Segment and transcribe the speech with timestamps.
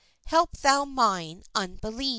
[0.25, 2.09] Help thou mine unbelief."